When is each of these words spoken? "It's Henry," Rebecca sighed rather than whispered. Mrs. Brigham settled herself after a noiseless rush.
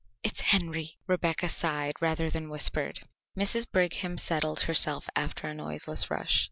"It's 0.23 0.41
Henry," 0.41 0.97
Rebecca 1.05 1.47
sighed 1.47 1.93
rather 2.01 2.27
than 2.27 2.49
whispered. 2.49 3.01
Mrs. 3.37 3.69
Brigham 3.71 4.17
settled 4.17 4.61
herself 4.61 5.07
after 5.15 5.47
a 5.47 5.53
noiseless 5.53 6.09
rush. 6.09 6.39